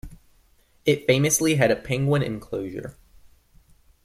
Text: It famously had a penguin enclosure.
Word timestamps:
It 0.83 1.05
famously 1.05 1.57
had 1.57 1.69
a 1.69 1.75
penguin 1.75 2.23
enclosure. 2.23 2.97